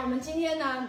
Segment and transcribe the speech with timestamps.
[0.00, 0.88] 我们今天呢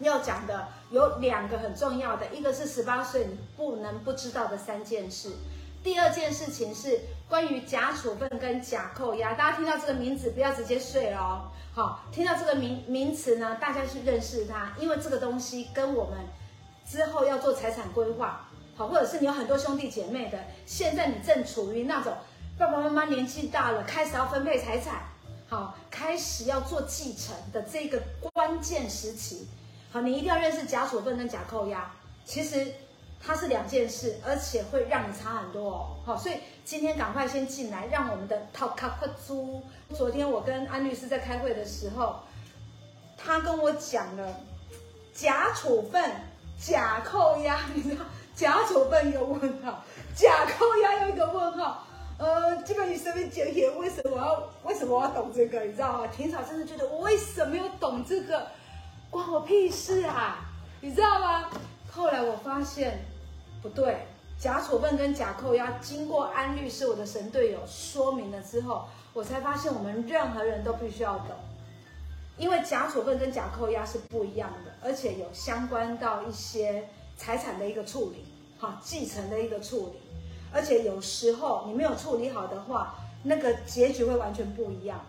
[0.00, 5.30] 要讲的有两个很重要的，一个是十八岁你不能不知道的三件事，
[5.82, 9.34] 第二件事情是关于假处分跟假扣押。
[9.34, 16.18] 大家听到这个名字不要直接睡哦，好，听到这个名名词呢，大家去认识它，因为这个东西跟我们
[16.86, 22.14] 之后要做财产规划，好，或者是你有很多兄弟姐妹的，现在你正处于那种
[22.56, 25.02] 爸爸妈妈年纪大了，开始要分配财产。
[25.50, 28.02] 好，开始要做继承的这个
[28.34, 29.48] 关键时期，
[29.90, 31.90] 好，你一定要认识假处分跟假扣押，
[32.26, 32.70] 其实
[33.18, 35.96] 它是两件事，而且会让你差很多哦。
[36.04, 36.36] 好，所以
[36.66, 39.62] 今天赶快先进来，让我们的套卡克猪。
[39.96, 42.16] 昨天我跟安律师在开会的时候，
[43.16, 44.40] 他跟我讲了
[45.14, 46.12] 假处分、
[46.60, 48.04] 假扣押，你知道，
[48.36, 49.82] 假处分有问号，
[50.14, 51.86] 假扣押有一个问号。
[52.18, 55.60] 呃，这个你随便讲讲，为什么我要为什么我要懂这个？
[55.60, 56.08] 你知道吗？
[56.08, 58.48] 田嫂真的觉得我为什么要懂这个，
[59.08, 60.44] 关我屁事啊！
[60.80, 61.48] 你知道吗？
[61.88, 63.04] 后来我发现
[63.62, 63.98] 不对，
[64.36, 71.36] 假处分跟假扣押，经过安律师我的神队友说明了之后，我才发现我们任何人都必须要懂，
[72.36, 78.24] 因为假处分跟假扣押是不一样的，而且有相关到一些财产的一个处理，
[78.58, 80.00] 哈，继承的一个处理。
[80.52, 85.04] 而且有时候你没有处理好的话，那个结局会完全不一样。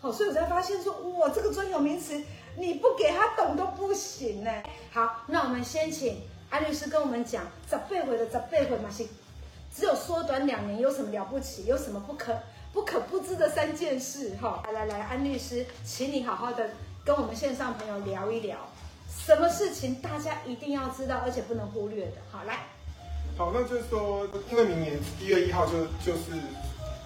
[0.00, 2.20] 好，所以我才发现说，哇，这个专有名词
[2.56, 4.50] 你不给他懂都不行呢。
[4.90, 9.06] 好，那我们先请安律师跟我们讲，十八岁的十八岁嘛是，
[9.72, 11.66] 只有缩短两年，有什么了不起？
[11.66, 12.36] 有什么不可
[12.72, 14.34] 不可不知的三件事？
[14.42, 16.70] 哈，来来来，安律师，请你好好的
[17.04, 18.58] 跟我们线上朋友聊一聊，
[19.08, 22.16] 什么事情大家一定要知道，而且不能忽略的。
[22.32, 22.58] 好，来。
[23.42, 26.30] 好，那就是说，因为明年一月一号就就是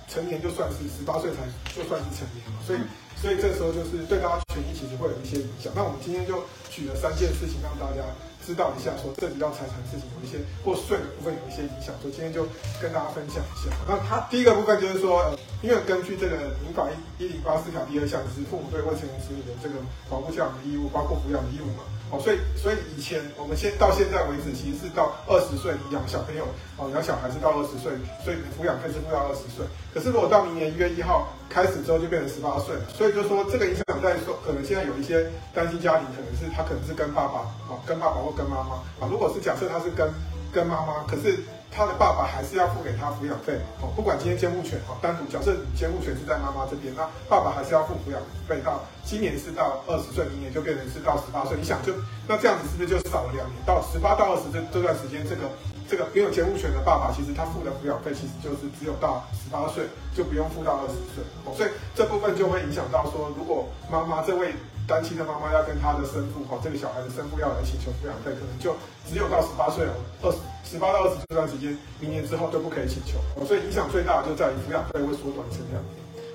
[0.06, 2.78] 成年，就算是十八岁才就算是成年嘛，所以
[3.16, 5.72] 所以这时候就是对大家权益其实会有一些影响。
[5.74, 8.04] 那我们今天就举了三件事情让大家
[8.44, 12.44] 知道一下，说涉及到财产事情有一些或税的部分有一些影响，所以今天就
[12.84, 13.72] 跟大家分享一下。
[13.88, 15.32] 那它第一个部分就是说，呃，
[15.64, 16.84] 因为根据这个民法
[17.16, 19.80] 一一零八四条第二项，就是父母对未成年子女的这个
[20.12, 21.88] 保护教养的义务，包括抚养的义务嘛。
[22.10, 26.46] 哦，所以所以以前我们现到现在为止，其实是到二十岁养小朋友，
[26.76, 29.66] 哦，养小孩是到二十岁，所以抚养费是付到二十岁。
[29.92, 32.82] 可是如果到明年一月一号开始之后，就变成十八岁了。
[32.94, 40.08] 所以就说这个影响在说，可能现在有一些单亲家庭，可能是他可能是跟爸爸，哦，跟爸爸或跟妈妈，啊，如果是假设他是跟
[40.52, 41.42] 跟妈妈，可是。
[41.76, 48.16] 他的爸爸还是要付给他抚养费哦，不管今天监护权哦，单独假设监护权是在妈妈这边，那爸爸还是要付抚养
[48.48, 51.52] 费到今年是到二十岁，明年就变成是到十八岁。
[51.60, 51.92] 你想就
[52.26, 53.60] 那这样子是不是就少了两年？
[53.66, 55.52] 到十八到二十这这段时间，这个
[55.84, 59.84] 这个没有监护权的爸爸，其实他付的抚养费其实就是只有到十八岁，
[60.16, 61.52] 就不用付到二十岁哦。
[61.52, 64.56] 所以这部分就会影响到说，如果妈妈这位。
[64.86, 68.76] 单亲的妈妈要跟他的生父，哈，这个小孩的生父要来请求抚养费，可能就
[69.10, 69.92] 只有到十八岁了，
[70.22, 75.82] 二十十八到二十这段时间，明年之后就不可以请求，所以影响最大的就在于抚养费会缩短成这样。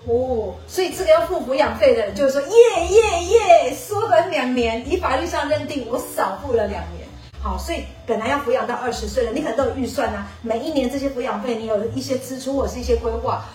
[0.06, 3.24] 哦，所以这个要付抚养费的人就是说，耶耶
[3.70, 7.08] 耶，缩短两年，以法律上认定我少付了两年。
[7.42, 13.46] 好，所以本来要抚养到二十岁了，你可能都有预算啊，每一年这些抚养费你有一些支出或是一些规划。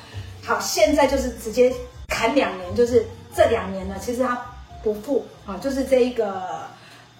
[0.43, 1.71] 好，现在就是直接
[2.09, 4.41] 砍两年，就是这两年呢，其实他。
[4.86, 6.41] 不付啊，就是这一个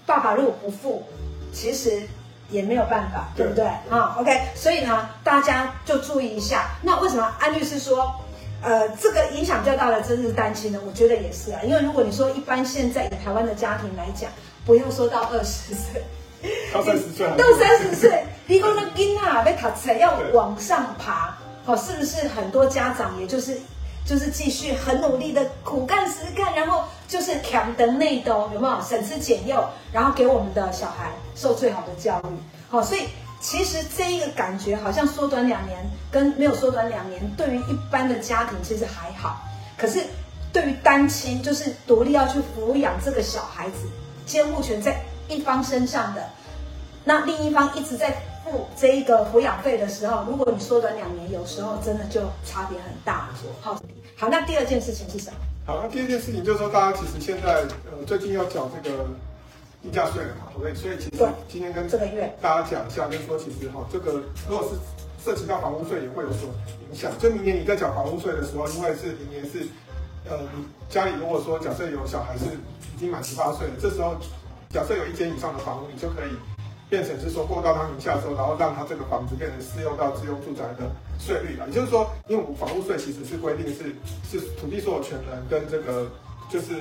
[0.07, 1.03] 爸爸如果不付，
[1.53, 2.01] 其实
[2.49, 3.65] 也没有办法，对不对？
[3.91, 6.69] 啊，OK，所以呢，大家就注意一下。
[6.83, 8.15] 那为什么安律师说，
[8.63, 10.79] 呃，这个影响比较大的真是单亲呢？
[10.87, 14.31] 我觉得也是啊，因为如果你说一般现在以台湾的家庭来讲，
[14.65, 16.05] 不要说到二十岁，
[16.73, 23.59] 到三十岁，到三十岁，你讲那囡啊被他才要往上爬，好，是不是很多家长也就是？
[24.09, 29.63] 就是继续很努力的苦干实干，然后就是强的内斗，有没有省吃俭用，
[29.93, 32.25] 然后给我们的小孩受最好的教育。
[32.69, 33.03] 好，所以
[33.41, 35.79] 其实这一个感觉好像缩短两年，
[36.11, 39.41] 跟没有缩短两年，对于一般的家庭其实还好。
[39.77, 40.03] 可是
[40.53, 43.89] 对于单亲，就是独立要去抚养这个小孩子，
[44.25, 46.29] 监护权在一方身上的，
[47.05, 48.17] 那另一方一直在。
[48.47, 53.29] 付这一个抚养费的时候，如果你缩短两年，有时候真的就差别很大。
[53.61, 53.77] 好，
[54.17, 55.37] 好，那第二件事情是什么？
[55.67, 59.05] 好，那第二件事情就是说，大家其实现在呃最近要缴这个
[59.83, 60.73] 地价税了嘛，对不对？
[60.73, 64.79] 所以其实今天跟这个月大家讲一下，就是说其实哈，这个如果是
[65.25, 66.49] 涉及到房屋税，也会有所
[66.89, 67.11] 影响。
[67.19, 69.67] 就明年你在缴房屋税的时候，因为是明年是
[70.31, 72.45] 呃你家里如果说假设有小孩是
[72.95, 74.15] 已经满十八岁了，这时候
[74.71, 76.56] 假设有一间以上的房屋，你就可以。
[76.89, 80.87] 变成是说过到他名下之后，然后让他这个房子变成适用到自用住宅的
[81.19, 81.67] 税率了。
[81.67, 83.91] 也就是说，因为我们房屋税其实是规定是
[84.31, 86.07] 是土地所有权人跟这个
[86.49, 86.75] 就是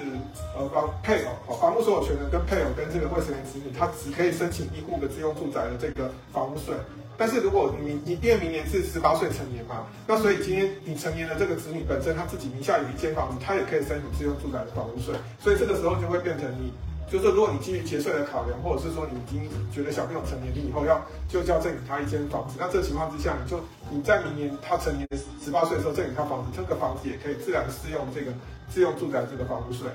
[0.55, 6.75] 呃房配偶，房屋所有权人跟配偶跟这个未成年子女，他只可以申请一户的自用住宅的这个房屋税。
[7.17, 15.15] 但是如果你你因为明年是十八岁成年嘛，那所以今天你成年的这个子女本身他自己名下有一间房子，他也可以申请自用住宅的房屋税。
[15.39, 16.71] 所以这个时候就会变成你。
[17.11, 20.99] 就是如果你基于节税的考量，或者是说你已经觉得小朋友成年，你以后要
[21.29, 23.59] 就要赠与他一间房子，那这个情况之下，你就
[23.91, 25.07] 你在明年他成年
[25.43, 28.31] 十八岁的时候赠与他房子，这个房子也可以自然适用这个
[28.69, 29.87] 自用住宅这个房屋税。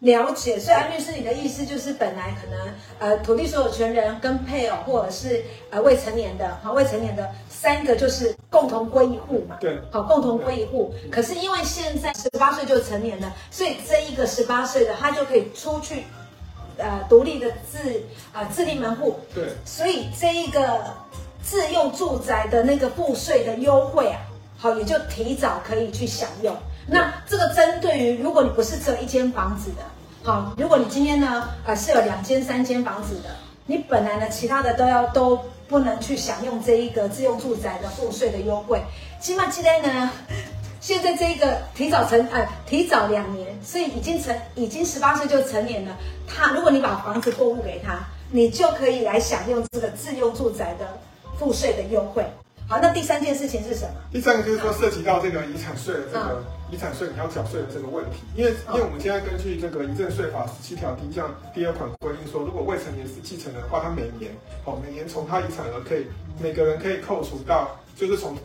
[0.00, 9.56] 了解，所以安律师，你的意思就是本来可能呃土地所有权人跟配偶或者是呃未成年的好未成年的三个就是共同归一户嘛？
[9.58, 10.92] 对，好共同归一户。
[11.10, 16.02] 可是因为现在十八岁就成年了，所以这一个十八岁的他就可以出去。
[16.78, 17.90] 呃，独立的自
[18.32, 20.84] 啊、呃、自立门户，对，所以这一个
[21.42, 24.20] 自用住宅的那个赋税的优惠啊，
[24.58, 26.54] 好，也就提早可以去享用。
[26.86, 33.30] 那这个针对于如果你不是只有一间房子的，好，如果你今天呢，啊、呃、是有两间、三间房子的，
[33.64, 38.82] 你本来呢其他的都要都不能去享用这一个自用住宅的赋税的优惠。
[39.20, 40.10] 起码今天呢。
[40.86, 45.96] 现在这个提早成，呃，提早两年，所以已经成，已经十八岁就成年了。
[46.28, 47.98] 他，如果你把房子过户给他，
[48.30, 50.96] 你就可以来享用这个自用住宅的
[51.36, 52.24] 赋税的优惠。
[52.68, 53.94] 好，那第三件事情是什么？
[54.12, 64.30] 第三个就是说涉及到这个遗产税的这个遗产税你要缴税的这个问题，因为因为我们现在根据这个遗赠税法十七条第一项第二款规定说，如果未成年是继承人的话，他每年，
[64.64, 66.06] 哦，每年从他遗产额可以
[66.40, 68.36] 每个人可以扣除到，就是从。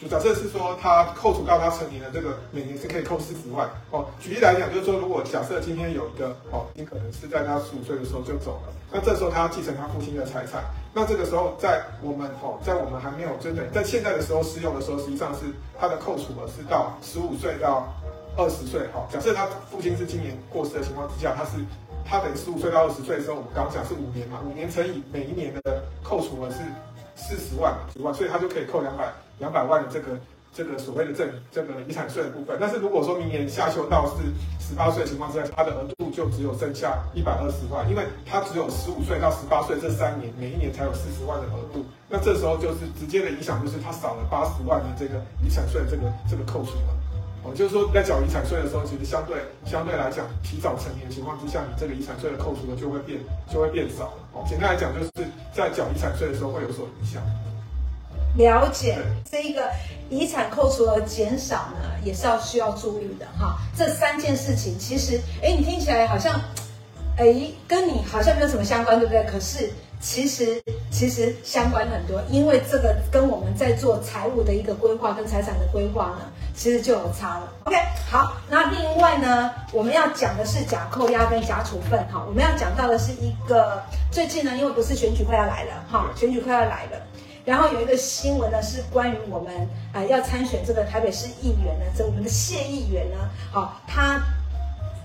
[0.00, 4.04] 就假设是说，他扣除到他成年的这个每年是可以扣四十万哦。
[4.20, 15.40] 举例来讲，就是说，如果假设今天有一个哦，你可能是在他十五岁的时候就走了，那这时候他继承他父亲的财产，那这个时候在我们哦，在我们还没有真的在现在的时候适用的时候，实际上是
[15.78, 17.86] 他的扣除额是到十五岁到
[18.36, 19.06] 二十岁哈。
[19.12, 21.52] 假设他父亲是今年过世的情况之下，他是
[22.04, 26.58] 他等于十五岁到二十岁的时候，我们刚刚讲是五年嘛，五年乘以每一年的扣除额是
[27.14, 29.12] 四十万，十万，所以他就可以扣两百。
[29.38, 30.18] 两百万的这个
[30.52, 34.22] 这个所谓的赠这个遗产税的部分，但是如果说明年下修到是
[34.60, 46.94] 十八岁情况之下，它的额度就只有剩下一百二十万，因为它只有十五岁到十八岁这三年，每一年才有四十万的额度，那这时候就是直接的影响就是它少了八十万的这个遗产税这个这个扣除了。
[47.42, 49.36] 哦，就是说在缴遗产税的时候，其实相对
[49.66, 53.20] 相对来讲，提早成年的情况之下，你这个遗产税的扣除额就会变
[53.52, 54.18] 就会变少了。
[54.32, 57.20] 哦，简单来讲，就是在缴遗产税的时候会有所影响。
[58.36, 58.98] 了解
[59.30, 59.70] 这一个
[60.10, 63.56] 遗产扣除额减少呢，也是要需要注意的哈。
[63.76, 66.40] 这三件事情其实，哎，你听起来好像，
[67.16, 67.24] 哎，
[67.68, 69.24] 跟你好像没有什么相关，对不对？
[69.24, 69.70] 可是
[70.00, 70.60] 其实
[70.90, 77.52] 其实相关很多，因为这个跟我们在做财务的一个规划跟财产的规划呢，其实就有差了。
[77.64, 77.76] OK，
[78.10, 82.24] 好，那另外呢，我们要讲的是假扣押跟假处分哈。
[82.26, 87.00] 我们要讲到的是一个最近呢，因为不是选举快要来了哈，选举快要来了。
[87.44, 89.54] 然后有一个新闻呢，是关于我们
[89.92, 93.16] 啊、呃、要参选这个台北市议员呢，这我们的谢议员呢，
[93.52, 94.20] 好、哦，他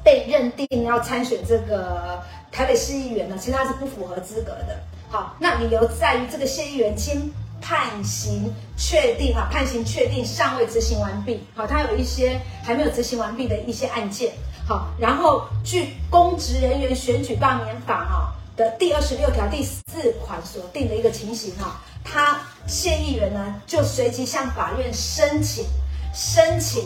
[0.04, 4.80] 被认定要参选这个台北市议员呢，其实他是不符合资格的。
[5.10, 11.44] 好、那理由在于这个谢议员经判刑确定啊，判刑确定尚未执行完毕。
[11.56, 14.32] 好、他有一些还没有执行完毕的一些案件。
[14.68, 21.80] 好、然后据公职人员选举罢免法哈的第二十六条第四款所定的一个情形哈。
[22.04, 25.66] 他谢议员呢，就随即向法院申请
[26.14, 26.86] 申请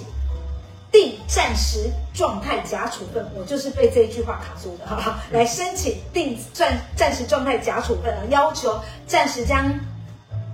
[0.92, 3.26] 定暂时状态假处分。
[3.36, 9.74] 我就是被这一句话卡住的哈哈，来申请定暂暂时状态假处分了，要求暂时将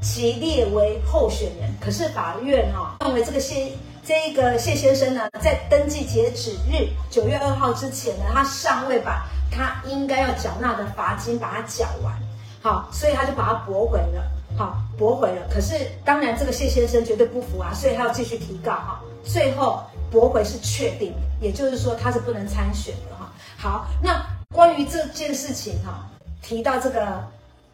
[0.02, 1.70] 其列为候选人。
[1.82, 3.74] 可是法院哈认为这个谢
[4.06, 12.14] 这一个谢先生呢，在登记截止日九月二号之前呢，他尚未把他应该要缴纳的罚金把它缴完，
[12.62, 14.24] 好，所以他就把它驳回了。
[14.58, 15.48] 好，驳回了。
[15.50, 19.00] 可是当然，这个谢先生绝对不服啊，所以他要继续提告哈。
[19.24, 23.32] 最后驳回是确定，也就是说他是不能参选的哈。
[23.58, 26.10] 好，那关于这件事情哈，
[26.42, 27.24] 提到这个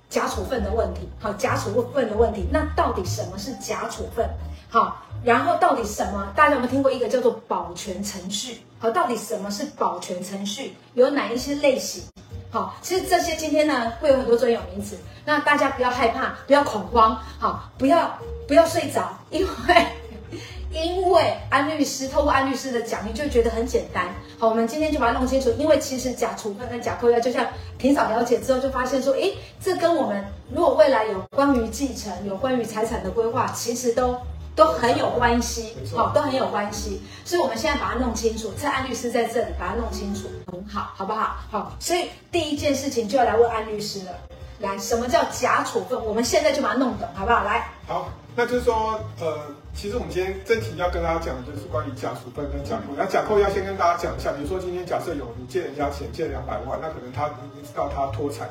[0.10, 4.30] 假处分的问题，好，假处分的问题，那到底什么是假处分？
[4.70, 6.28] 好，然后到底什么？
[6.36, 8.62] 大家有没有听过一个叫做保全程序？
[8.92, 10.74] 到底什么是保全程序？
[10.94, 12.04] 有哪一些类型？
[12.52, 19.86] 好，其实这些今天呢会有很多专有名词，那大家不要害怕，不要恐慌，好，不要不要睡着，因为
[20.72, 24.08] 因为安律师透过安律师的讲，你就觉得很简单。
[24.38, 27.46] 好，我们今天就把它弄清楚，因为其实假处分跟假扣押，就像
[27.78, 34.18] 平嫂了解之后就发现说，诶，这跟我们如果未来有关于继承、有关于财产的规划，其实都
[34.56, 37.02] 都很有关系，好、哦，都很有关系。
[37.26, 41.36] 所以我们现在把它弄清楚，蔡安律师在这里把它弄清楚，很好，好不好？
[41.52, 44.12] 好，所以第一件事情就要来问安律师了。
[44.60, 46.02] 来，什么叫假处分？
[46.06, 47.44] 我们现在就把它弄懂，好不好？
[47.44, 49.38] 来，好，那就是说，呃，
[49.76, 52.94] 其实我们今天这题要跟大家讲的就是关于假处分跟假扣。
[52.96, 58.48] 那假扣要先跟大家讲一下，比如说今天假设有你借人家钱借两百万，那可能他你知道他脱产，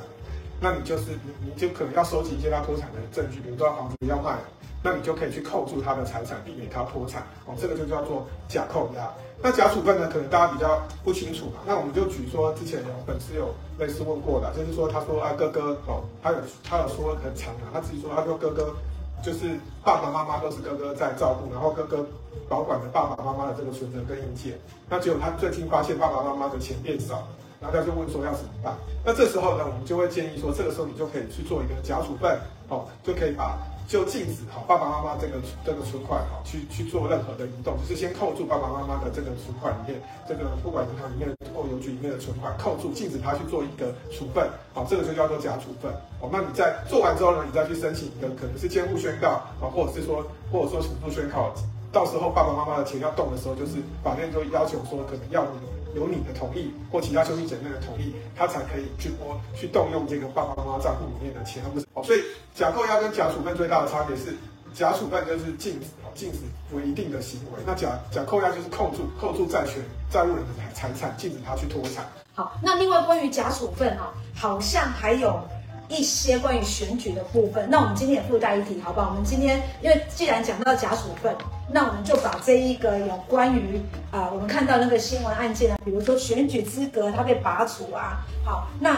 [0.61, 4.45] 那你就是你你就可能要收集一些他脱产的证据，比如说房子要卖了，
[4.85, 7.23] 那你就可以去扣住他的财产，避免他破产。
[7.47, 9.11] 哦，这个就叫做假扣押。
[9.43, 11.65] 那假处分呢，可能大家比较不清楚嘛。
[11.67, 13.49] 那我们就举说，之前有粉丝有
[13.79, 18.77] 类似问过的，就是说他说啊哥哥哦，他有他有说很长啊，他自己说他说哥哥
[19.25, 22.05] 就是爸爸妈妈都是哥哥在照顾，然后哥哥
[22.47, 24.53] 保管着爸爸妈妈的这个存折跟印鉴。
[24.91, 28.77] 那结果他最近发现爸爸妈妈的钱变少了，然后他就问说要怎么办？
[29.03, 32.39] 那这时候呢，我们就会建议说，这个时候你就可以去做一个假处分
[32.69, 33.57] 哦，就可以把。
[33.87, 45.93] 就禁止哈爸爸妈妈这个这个存款哈去去做任何的移动，就是先扣住爸爸妈妈的这个存款里面，这个不管银行里面或邮局里面的存款扣住，禁止他去做一个处分，好，这个就叫做假处分。
[46.21, 49.29] 哦，那你在做完之后呢，你再去申请一个可能是监护宣告
[49.61, 51.53] 啊，或者是说或者说处分宣告，
[51.93, 53.73] 到时候爸爸妈妈的钱要动的时候，就是
[54.03, 55.84] 法院就要求说可能要你。
[55.95, 62.03] 有你的同意或其他兄弟姐妹的同意，他才可以去拨去动用这个爸爸妈妈账户里面的钱，而不是哦。
[62.03, 62.21] 所以
[62.55, 64.35] 假扣押跟假处分最大的差别是，
[64.75, 66.39] 假处分就是禁止，禁止
[66.71, 67.61] 不一定的行为。
[67.67, 72.05] 那假假扣押就是扣住扣住债权债务人的财产，禁止他去脱产。
[72.35, 75.41] 好，那另外关于假处分哈，好像还有。
[75.89, 79.11] 一些关于选举的部分，那我们今天也附带一题，好不好？
[79.11, 81.35] 我们今天因为既然讲到假处分，
[81.71, 88.97] 那我们就把这一个有关于啊、我们看到那个新闻案件啊，比如说选举资格他被拔除啊，好，那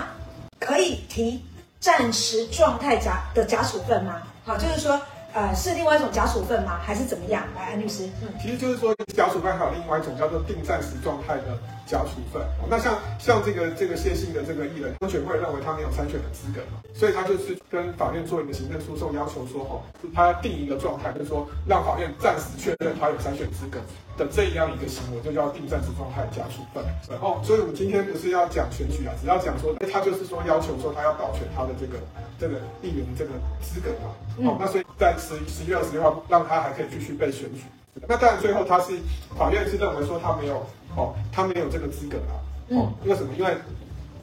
[0.60, 1.44] 可以提
[1.80, 4.22] 暂时状态假的假处分吗？
[4.44, 5.00] 好，就是说。
[5.36, 6.80] 呃，是另外一种假处分吗？
[6.82, 7.44] 还是怎么样？
[7.54, 8.08] 来，安律师。
[8.22, 12.42] 嗯，其实就是说，假处分还有另外一种叫做定暂时状态的假处分。
[12.70, 23.78] 那像像这个这个谢姓的这个艺人，中选会认为他没有参选的资格嘛，所以他就是跟法院做一个行政诉讼，要求说，哦，他定一个状态，就是说让法院暂时确认他有参选资格
[24.16, 26.84] 的这样一个行为，就叫定暂时状态假处分。
[27.10, 31.98] 然后，所以我们今天不是要讲选举啊，只要讲说，他就是说要求说他要保全他的这个
[32.38, 34.48] 这个议员的这个资格嘛。
[34.48, 35.14] 哦，那所以在。
[35.18, 37.62] 十十一月二十六号，让他还可以继续被选举。
[38.06, 38.92] 那当然，最后他是
[39.36, 42.36] 法院是认为说他没有哦，他没有这个资格啊。
[42.68, 43.32] 哦，为什么？
[43.36, 43.56] 因为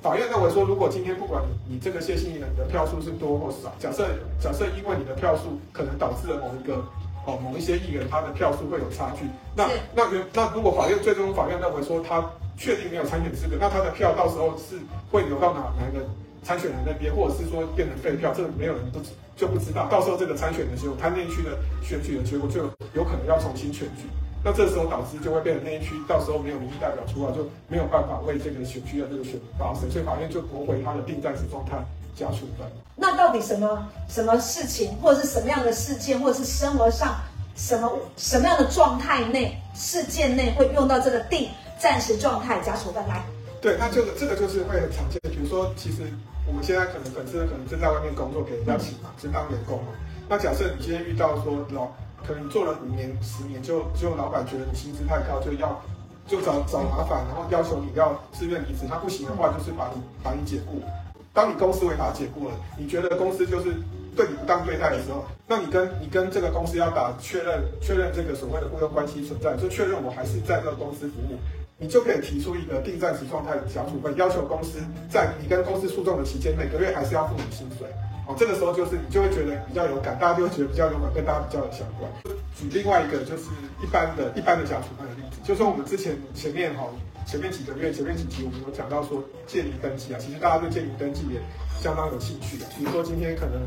[0.01, 4.07] 法院认为说，如果今天不管你你这个谢姓人的票数是多或少，假设
[4.39, 6.81] 假设因为你的票数可能导致了某一个
[7.25, 9.25] 哦某一些议员他的票数会有差距，
[9.55, 12.23] 那那原那如果法院最终法院认为说他
[12.57, 14.77] 确定没有参选资格，那他的票到时候是
[15.11, 16.03] 会流到哪哪一个？
[16.43, 19.87] 参选人那边，或者是说变成废票，这个没有人不知就不知道。
[19.87, 24.03] 到时候这个参选的时候，他那一区的选举的结果就有可能要重新选举。
[24.43, 31.77] 那这时候导致就会变成那一区到时候没有民意代表出来，就没有办法为这个选区的这个选民发声，所以法院就驳回他的定暂时状态
[32.15, 32.67] 假处分。
[32.95, 37.15] 那到底什么什么事情，或者是什么样的事件，或者是生活上
[37.55, 43.23] 什么什么样的状态内事件内会用到这个定暂时状态加处分来？
[43.61, 46.03] 对，那这个这个就是会很常见的，比如说其实。
[46.45, 49.93] 我们现在可能粉丝可能正在外面工作，给人家请嘛，是当员工嘛。
[50.27, 51.87] 那假设你今天遇到说老，
[52.27, 55.81] 可能你做了五年、十年，就就老板觉得你薪资太高，就要
[56.27, 58.85] 就找找麻烦，然后要求你要自愿离职。
[58.89, 60.83] 他不行的话，就是把你把你解雇。
[61.33, 63.73] 当你公司违法解雇了，你觉得公司就是
[64.15, 71.39] 对你不当对待的时候，那你跟你跟这个公司要打确认确认这个所谓的雇佣关系存在，就确认我还是在这个公司服务。
[71.79, 74.77] 你就可以提出一个定暂时状态的小处分，要求公司
[75.09, 77.87] 在你跟公司诉讼的期间，每个月还是要付你薪水。
[78.27, 82.09] 哦，这个时候就是你就会觉得比较有感，大家就会觉得比较有感，跟大家比较有相关。
[82.55, 83.49] 举另外一个就是
[83.81, 86.87] 一般的一般的假处分的例子，就是说我们之前前面哈
[87.25, 91.39] 前面几个月前面几集我们有讲到说借名登记啊，其实大家对借名登记也
[91.81, 92.65] 相当有兴趣的。
[92.77, 93.59] 比如说今天可能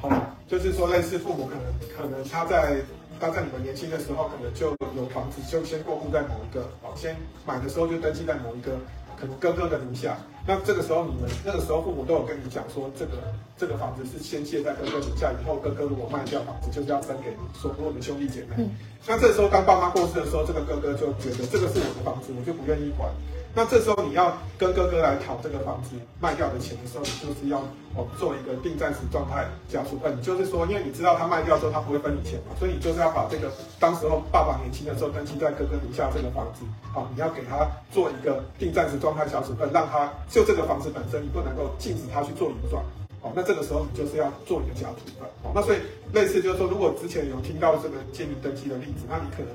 [0.00, 0.10] 好，
[0.46, 1.64] 就是说类似父母可能
[1.96, 2.76] 可能他在。
[3.20, 7.14] 他在你们年轻的时候，可能就有房子，就先过户在某一个，哦，先
[7.46, 8.72] 买的时候就登记在某一个，
[9.16, 10.18] 可能哥哥的名下。
[10.46, 13.12] 那这个时候你们那个时候父母都有跟你讲说，这个
[13.56, 18.68] 这个房子是先借在哥哥名下，以后哥哥如果卖掉房子，就是要分给所有的兄弟姐妹。
[19.06, 23.08] 那这时候当爸妈过世的时候，这个哥哥就觉得这个是我的房子，我就不愿意还。
[23.56, 27.58] 那这时候你要跟哥哥来讨这个房子卖掉的钱的时候，你就是要
[27.94, 30.16] 哦做一个定暂时状态假处分。
[30.18, 42.82] 你就是说，因为你知道他卖掉之后他不会分你钱嘛，所以你就是要把这个当时候爸爸年轻的时候登记在哥哥名下这个房子，好，你要给他做一个定暂时状态假处分，让他就这个房子本身，你不能够禁止他去做移转。
[43.22, 45.78] 哦，那这个时候你就是要做一个假处分，哦，那所以
[46.12, 49.48] 类似就是说，如果之前有听到这个借名登记的例子，那你可能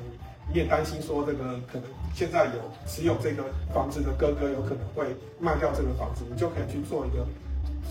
[0.52, 7.26] 你也担心说这个可能现在有持有这个房子的哥哥有可能会卖掉这个房子，你就可以去做一个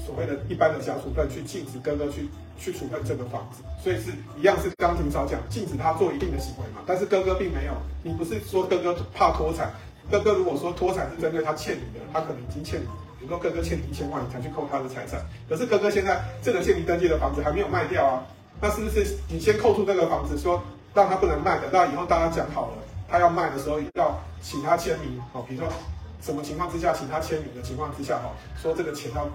[0.04, 7.72] 所谓的一般的假处分，去禁止哥哥去去处分这个房子，所以是一样是刚庭少讲禁止他做一定的行为嘛，但是哥哥并没有，
[8.02, 9.72] 你不是说哥哥怕脱产，
[10.10, 12.86] 哥哥如果说脱产是针对他欠你的，他可能已经欠你。
[13.18, 15.20] 比如说哥哥欠你一千万，你才去扣他的财产。
[15.48, 18.26] 可是哥哥现在这个借名登记的房子还没有卖掉啊，
[18.60, 20.62] 那是不是你先扣除这个房子，说
[20.94, 22.72] 让他不能卖的，到以后大家讲好了，
[23.08, 25.44] 他要卖的时候要请他签名哦。
[25.48, 25.68] 比如说
[26.20, 28.30] 什么情况之下请他签名的情况之下哈，
[28.60, 29.28] 说这个钱要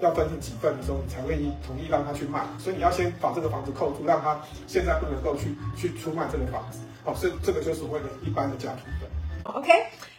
[0.00, 2.44] 要分成几份的时候，你才会同意让他去卖。
[2.58, 6.80] 所以你要先把这个房子扣住，让他现在不能够去去出卖这个房子。
[7.04, 9.06] 哦，所以这个就是所谓的一般的家庭的。
[9.44, 9.70] OK，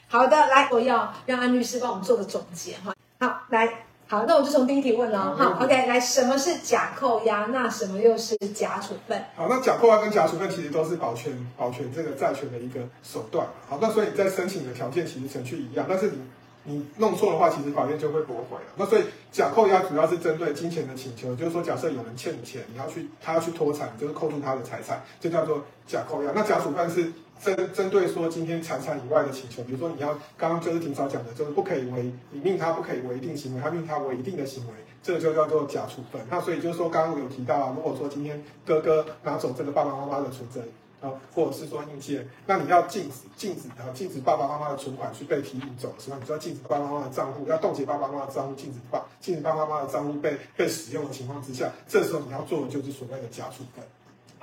[0.08, 2.94] 好的，来，我要让安律师帮我们做个总结哈。
[3.20, 5.36] 好，来，好，那我就从第一题问了。
[5.36, 7.48] 好，OK，来，什么是假扣押？
[7.48, 9.20] 那什么又是假处分？
[9.36, 13.48] 好，那假扣押跟假处分其实都是保全保全这个债权的一个手段。
[13.68, 16.22] 好，那所以你在申请的条件其实程序一样，但是你
[16.66, 18.72] 你弄错的话，其实法院就会驳回了。
[18.76, 26.32] 那所以假扣押主要是针对金钱的请求，就是说假设有人欠你钱，你要去他要去脱产，就是扣住他的财产，就叫做假扣押。
[26.36, 27.12] 那假处分是。
[27.42, 34.74] 针针对说今天财产以外的请求，比如说你要刚刚就是庭嫂讲的，就是不可以为你命他不可以为一定行为，他命他为一定的行为，
[35.04, 36.22] 这个就叫做假处分。
[36.30, 40.62] 那所以就是说刚刚我有提到啊，如果说今天哥哥拿走这个爸爸妈妈的存折
[41.02, 46.18] 啊，或者是说印件，那你要禁止禁止啊禁止爸爸妈妈的存款去被提领走，是吧？
[46.20, 53.86] 你就要禁止爸爸妈妈的账户，要冻结爸爸妈妈的账户，禁止爸禁止爸爸妈妈的账户被被使用的情况之下，这时候你要做的就是所谓的假处分。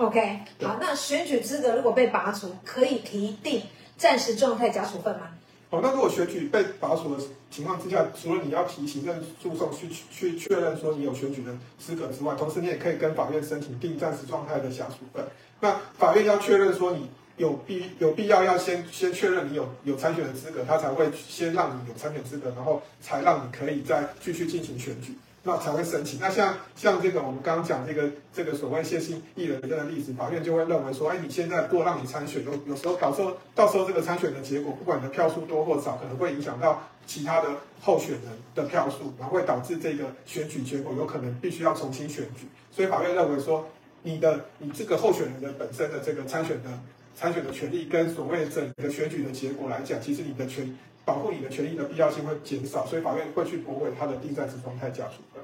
[0.03, 3.63] OK，好，那选举资格如果被拔除，可以提定
[3.97, 5.29] 暂时状态假处分吗？
[5.71, 15.25] 哦，那如果选举被拔除的情况之下，除了你要提行政诉讼去去确认说你有选举的资格之外，同时你也可以跟法院申请定暂时状态的假处分。
[15.61, 25.17] 那法院要确认说你有必有必要要先先确认你有有参选的资格，他才会先让你有参选资格，然后才让你可以再继续进行选举。
[25.45, 26.21] 那才会申请。
[26.21, 37.49] 那像像这个我们刚刚讲这个这个所谓谢姓艺人这个例子，法院就会认为说，哎，你现在过让你参选，有有时候到时候到时候这个参选的结果，不管你的票数多或少，可能会影响到其他的
[37.81, 38.23] 候选人
[38.55, 42.47] 的票数，然后会导致这个选举结果有可能必须要重新选举。
[42.71, 43.67] 所以法院认为说，
[44.03, 46.71] 你的你这个候选人的本身的这个参选的
[47.15, 50.77] 参选的权利，跟所谓整个选举的结果来讲，其实你的权。
[51.05, 55.43] 保护你的权益的必要性会减少，所以法院会去驳回他的定暂时状态假处分。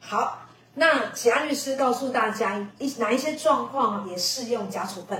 [0.00, 5.18] 好，那其他律师告诉大家一哪一些状况也适用假处分？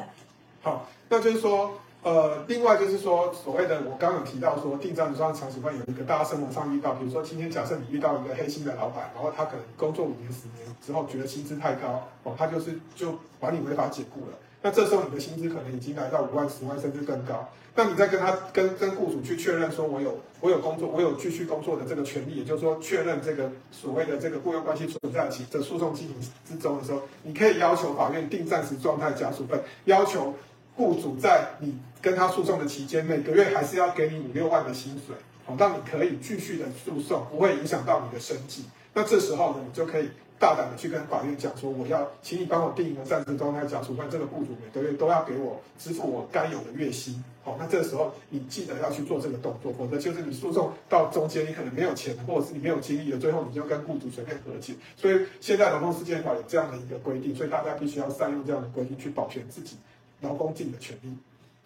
[0.60, 14.36] 好，那就是说，呃，另外就是说，所谓的我刚刚有提到说，定暂时状态假处分有一个大家生活上遇到，比如说今天假设你遇到一个黑心的老板，然后他可能工作五年、十年之后觉得薪资太高，哦，他就是就把你违法解雇了。
[14.62, 17.48] 那这时候你的薪资可能已经来到五万、十万甚至更高。
[17.76, 30.34] 那你再跟他跟跟雇主去确认说，我有我有工作，我有继续工作的这个权利，也就是说确认这个所谓的这个雇佣关系存在期的诉讼进行之中的时候，你可以要求法院定暂时状态假处分，要求
[30.74, 35.14] 雇主在你跟他诉讼的期间，每个月还是要给你五六万的薪水，
[35.46, 38.64] 好，让你可以继续的诉讼，不会影响到你的生计。
[38.92, 40.08] 那这时候呢，你就可以。
[40.38, 47.22] 大胆的去跟法院讲说，我要请你帮我定一个暂时状态假处分，这个雇主每个月都要给我支付我该有的月薪。
[47.42, 54.74] 好，那这个时候你记得要去做这个动作，否则就是你诉讼到中间你可能没有钱，或者是你没有精力了，最后你就跟雇主随便和解。
[54.96, 59.76] 所以现在劳动事件法有这样的一个规定，所以大家必须要善用这样的规定去保全自己
[60.20, 61.16] 劳工自己的权利。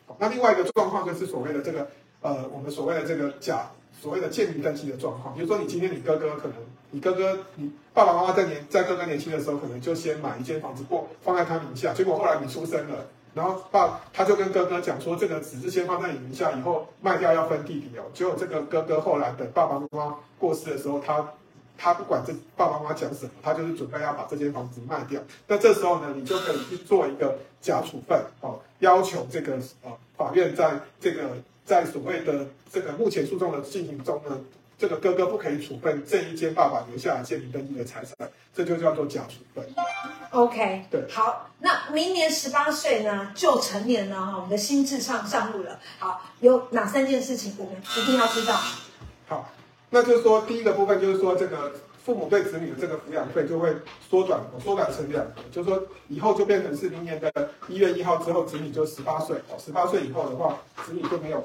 [0.06, 1.88] 好，那另外一个状况就是所谓的这个
[2.20, 3.68] 呃，我们所谓的这个假
[4.02, 6.56] 所谓的借名登记的状况，比如说你今天你哥哥可能。
[6.94, 18.02] 你哥哥，你爸爸妈妈在年在哥哥年轻的时候，可能就先买一间房子过放在他名下，结果后来你出生了，然后爸他就跟哥哥讲说，这个只是先放在你名下，以后卖掉要分弟弟哦。
[18.12, 21.26] 结果这个哥哥后来等爸爸妈妈过世的时候，他
[21.78, 25.18] 他不管这爸爸妈妈讲什么，他就是准备要把这间房子卖掉。
[25.46, 31.22] 那这时候呢，你就可以去做一个假处分哦，要求这个呃法院在这个
[31.64, 34.40] 在所谓的这个目前诉讼的进行中呢。
[34.78, 39.64] 这个哥哥不可以处分这一间爸爸留下来建名登记的财产，这就叫做假处分。
[40.32, 45.78] OK，对，好，那明年十八岁呢就成年了哈，我们的心智上上路了。
[46.00, 48.58] 好，有哪三件事情我们一定要知道？
[49.28, 49.52] 好，
[49.90, 51.72] 那就是说第一个部分就是说，这个
[52.04, 53.74] 父母对子女的这个抚养费就会
[54.08, 57.32] 缩短，缩短成两个，就是说以后就变成是明年的
[57.68, 61.44] 一月一号之后，子女就十八岁，哦，十八岁以后的话，子女就没有。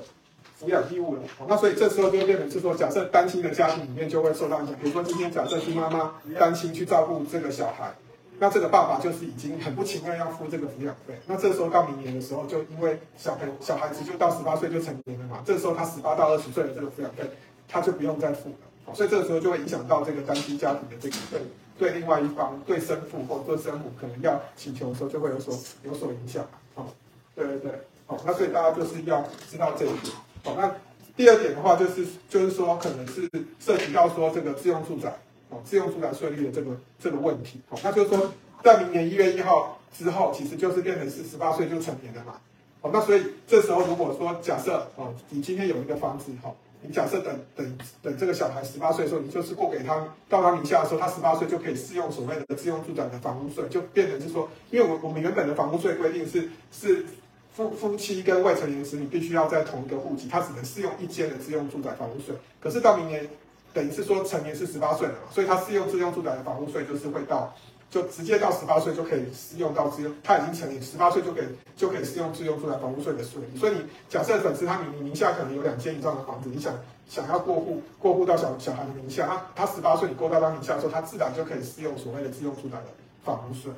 [0.59, 1.21] 抚养义务了。
[1.47, 4.75] 那所以这时候就变成是说，假设单亲的家庭里面就会受到影响。
[4.81, 7.93] 比如说今天假设是妈妈单亲去照顾这个小孩，
[8.39, 11.13] 那这个爸爸就是已经很不情愿要付这个抚养费。
[11.27, 17.29] 那这时候到明年的时候，就因为小朋小孩子就到十八岁就成年了嘛，这时候他十八到二十岁的这个抚养费，
[17.67, 18.55] 他就不用再付了。
[18.93, 21.41] 所以这个时候就会影响到这个单亲家庭的这个对。
[21.79, 26.43] 对另外一方，对生父或对生母，可能要请求的时候，就会有所有所影响。
[26.73, 26.91] 好，
[27.35, 27.71] 对对对，
[28.07, 30.15] 好，那所以大家就是要知道这一点。
[30.43, 30.75] 好，那
[31.15, 35.15] 第二点的话，就是就是说，可能是涉及到说这个自用住宅，
[35.49, 37.61] 哦，自用住宅税率的这个这个问题。
[37.69, 38.31] 好，那就是说，
[38.63, 42.41] 在明年一月一号之后，其实就是变成是十八岁就成年了嘛。
[42.81, 46.51] 好，那所以这时候如果说假设，哦，你今天有一个房子，哈。
[46.87, 57.05] 你假设等等等这个小孩十八岁的时候，你就是过给他到他名下的时候，他十八岁就可以适用所谓的自用住宅的房屋税，就变成是说，因为我我们原本的房屋税规定是是
[57.53, 62.33] 夫夫妻跟未成年时，你必须要在同一个户籍，他只能适用一间的自用住宅房屋税。
[62.61, 63.27] 可是到明年，
[63.73, 67.53] 等于是说成年是十八岁了嘛，所以他适用自用住宅的房屋税就是会到。
[67.89, 71.45] 就直接到十八岁就可以适用到自用，他已经成年，十八岁就可以
[71.75, 73.59] 就可以适用自用住宅房屋税的税率。
[73.59, 76.73] 所以你假设粉丝他名名下可能有两间以上的房子，你想
[77.07, 82.87] 想要过户过户到小小孩的名下，他他十八岁你过到他名下的时候，他自然就可以适用所谓的自用住宅的
[83.23, 83.71] 房屋税。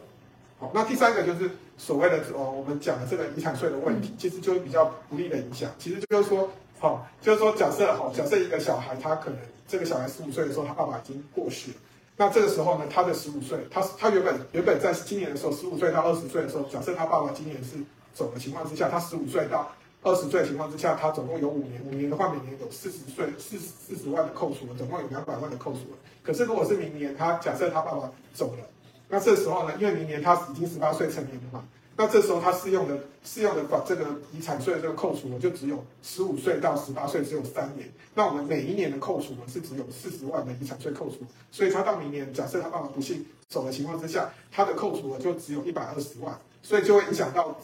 [0.57, 5.69] 好，那第三个就是所谓的哦，我们讲的这个遗产税的问题，其实就是比较不利的影响。
[5.77, 11.77] 其实就是说，好，就是说假设好，假设一个小孩他可能这个小孩十五岁的时候，他爸爸已经过世了。
[12.19, 17.77] 那这个时候呢，他的十五岁，他他原本原本在今年的时候，十五岁到二十岁的时候，假设他爸爸今年是
[18.13, 19.71] 走的情况之下，他十五岁到
[20.03, 25.97] 二十岁的情况之下，他总共有五年，五年的话每年有四十岁四四十万的扣除了，总共有两百万的扣除了。
[26.21, 28.65] 可是如果是明年，他假设他爸爸走了，
[29.07, 31.63] 那这时候呢，因为明年他已经十八岁成年了嘛。
[31.99, 41.17] 那这时候他适用的适用的把这个遗产税的这个扣除额就只有十五岁到十八岁只有三年，那我们每一年的扣除额是只有四十万的遗产税扣除，
[41.51, 47.59] 所以他到明年假设他爸爸不幸走的情况之下，他的扣除额就只有一百二十万，所以就会影响到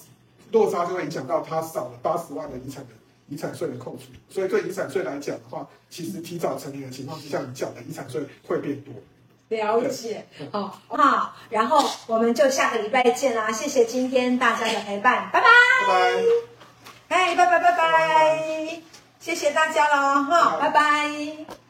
[0.52, 2.90] 落差，就会影响到他少了八十万的遗产的
[3.30, 8.94] 遗产税的扣除，所以对遗产税来讲的话，其实提早成年的情况之下，你缴的遗产税会变多。
[9.50, 13.52] 了解，好，好，然后我们就下个礼拜见啦！
[13.52, 15.48] 谢谢今天大家的陪伴，拜拜，
[15.88, 15.94] 拜
[17.08, 18.82] 拜，哎，拜拜拜拜，
[19.20, 21.65] 谢谢大家了哈，拜拜。